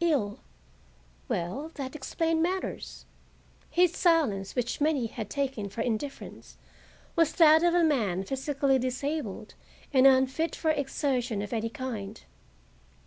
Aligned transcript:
Ill,—well, 0.00 1.70
that 1.74 1.94
explained 1.94 2.42
matters. 2.42 3.04
His 3.68 3.94
silence, 3.94 4.54
which 4.54 4.80
many 4.80 5.04
had 5.06 5.28
taken 5.28 5.68
for 5.68 5.82
indifference, 5.82 6.56
was 7.14 7.34
that 7.34 7.62
of 7.62 7.74
a 7.74 7.84
man 7.84 8.24
physically 8.24 8.78
disabled 8.78 9.52
and 9.92 10.06
unfit 10.06 10.56
for 10.56 10.70
exertion 10.70 11.42
of 11.42 11.52
any 11.52 11.68
kind. 11.68 12.24